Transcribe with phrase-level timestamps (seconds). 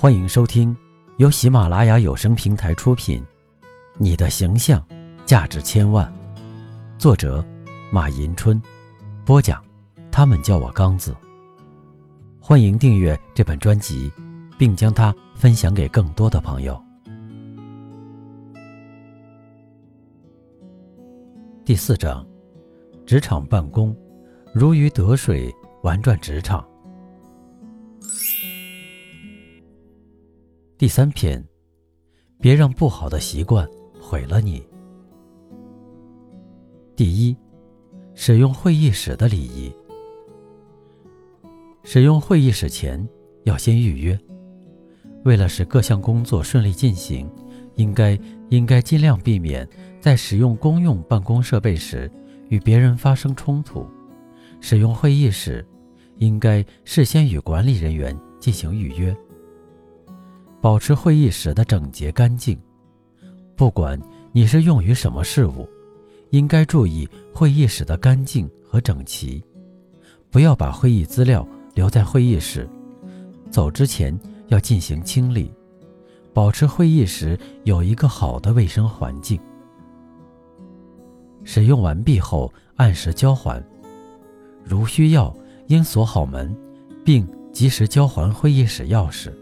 [0.00, 0.76] 欢迎收听
[1.16, 3.20] 由喜马拉雅有声平台出品
[3.96, 4.80] 《你的形象
[5.26, 6.06] 价值千万》，
[7.00, 7.44] 作者
[7.90, 8.62] 马迎春，
[9.26, 9.60] 播讲
[10.08, 11.12] 他们叫我刚子。
[12.38, 14.08] 欢迎订阅这本专辑，
[14.56, 16.80] 并将它分享给更多的朋友。
[21.64, 22.24] 第四章，
[23.04, 23.96] 职场办公，
[24.54, 25.52] 如鱼得水，
[25.82, 26.64] 玩转职场。
[30.78, 31.44] 第三篇，
[32.40, 33.68] 别让不好的习惯
[34.00, 34.64] 毁了你。
[36.94, 37.36] 第一，
[38.14, 39.72] 使用会议室的礼仪。
[41.82, 43.04] 使用会议室前
[43.42, 44.16] 要先预约，
[45.24, 47.28] 为了使各项工作顺利进行，
[47.74, 48.16] 应该
[48.48, 49.68] 应该尽量避免
[50.00, 52.08] 在使用公用办公设备时
[52.50, 53.84] 与别人发生冲突。
[54.60, 55.66] 使用会议室，
[56.18, 59.12] 应该事先与管理人员进行预约。
[60.60, 62.58] 保持会议室的整洁干净，
[63.54, 64.00] 不管
[64.32, 65.68] 你是用于什么事务，
[66.30, 69.42] 应该注意会议室的干净和整齐。
[70.30, 72.68] 不要把会议资料留在会议室，
[73.50, 75.52] 走之前要进行清理，
[76.34, 79.40] 保持会议室有一个好的卫生环境。
[81.44, 83.64] 使用完毕后按时交还，
[84.64, 85.34] 如需要
[85.68, 86.54] 应锁好门，
[87.04, 89.32] 并及时交还会议室钥匙。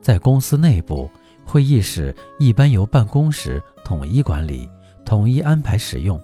[0.00, 1.08] 在公司内部，
[1.44, 4.68] 会议室一般由办公室统一管理、
[5.04, 6.20] 统一安排使用。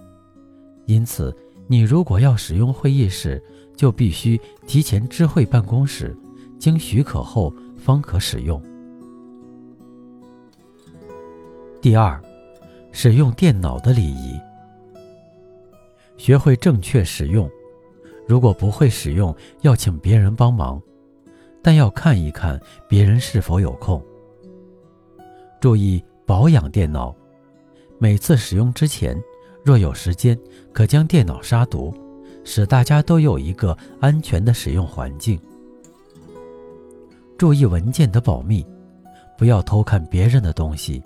[0.85, 1.35] 因此，
[1.67, 3.41] 你如果要使用会议室，
[3.75, 6.17] 就必须提前知会办公室，
[6.57, 8.61] 经许可后方可使用。
[11.81, 12.19] 第二，
[12.91, 14.39] 使用电脑的礼仪，
[16.17, 17.49] 学会正确使用。
[18.27, 20.81] 如果不会使用，要请别人帮忙。
[21.61, 24.01] 但要看一看别人是否有空。
[25.59, 27.15] 注意保养电脑，
[27.99, 29.17] 每次使用之前，
[29.63, 30.37] 若有时间，
[30.71, 31.93] 可将电脑杀毒，
[32.43, 35.39] 使大家都有一个安全的使用环境。
[37.37, 38.65] 注意文件的保密，
[39.37, 41.01] 不要偷看别人的东西，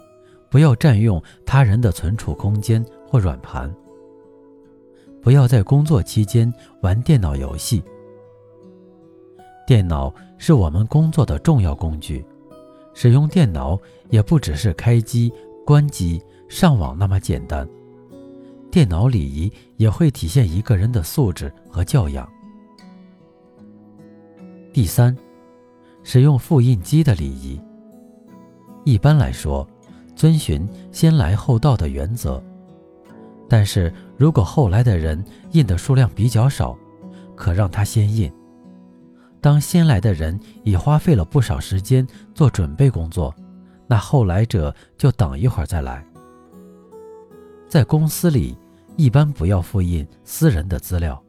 [0.50, 3.74] 不要占用他人的存储空间或软盘，
[5.22, 7.84] 不要在工作期间玩电脑游戏。
[9.72, 12.26] 电脑是我们工作的重要工具，
[12.94, 15.32] 使用电脑也不只是开机、
[15.66, 17.66] 关机、上网那么简单。
[18.70, 22.30] 电脑礼仪也会体现一个人的素质和教养。
[24.74, 25.16] 第三，
[26.04, 27.58] 使用复印机的礼仪。
[28.84, 29.66] 一般来说，
[30.18, 32.44] 遵循先来后到的原则，
[33.48, 36.78] 但是如果后来的人印的数量比较少，
[37.38, 38.30] 可让他先印。
[39.42, 43.36] 当先来的人已花费了不少时间做准备工作，
[43.88, 46.06] 那后来者就等一会儿再来。
[47.68, 48.56] 在公司里，
[48.98, 51.22] 一般不要复印私人的资料。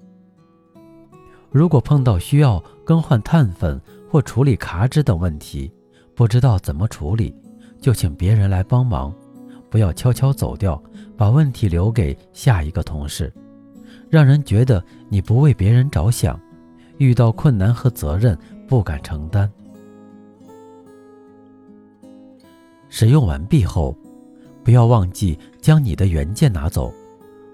[1.51, 3.81] 如果碰到需要更换碳粉
[4.11, 5.73] 或处理卡纸等问题，
[6.15, 7.35] 不知道怎么处理，
[7.81, 9.15] 就请别人来帮忙，
[9.71, 10.83] 不要悄悄走掉，
[11.17, 13.33] 把问题留给下一个同事，
[14.11, 16.39] 让人觉得你不为别人着想。
[17.03, 19.51] 遇到困难和责任不敢承担。
[22.89, 23.97] 使用完毕后，
[24.63, 26.95] 不要忘记将你的原件拿走，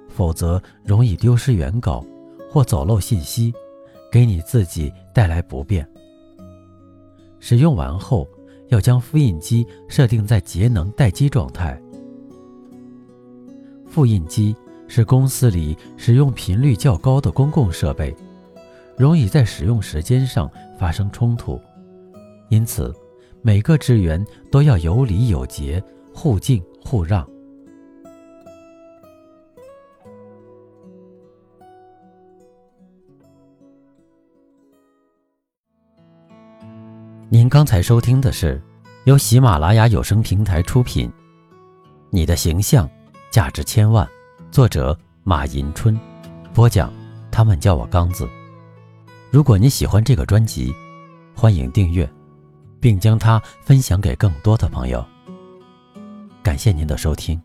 [0.09, 2.05] 否则容易丢失原稿
[2.51, 3.55] 或走漏信息，
[4.13, 5.89] 给你自己带来不便。
[7.41, 8.29] 使用完后，
[8.69, 11.81] 要将复印机设定在节能待机状态。
[13.87, 14.55] 复印机
[14.89, 18.15] 是公司里使用频率较高的公共设备。
[18.99, 21.61] 容易在使用时间上发生冲突，
[22.49, 22.93] 因此
[23.43, 25.83] 每个职员都要有礼有节、
[26.13, 27.27] 互敬互让。
[37.31, 38.61] 您刚才收听的是
[39.05, 41.09] 由喜马拉雅有声平台出品，
[42.11, 42.89] 《你的形象
[43.31, 44.05] 价值千万》，
[44.51, 45.97] 作者马迎春，
[46.53, 46.93] 播讲，
[47.31, 48.29] 他们叫我刚子。
[49.31, 50.75] 如果你喜欢这个专辑，
[51.35, 52.09] 欢迎订阅，
[52.81, 55.05] 并将它分享给更多的朋友。
[56.43, 57.39] 感谢您的收听。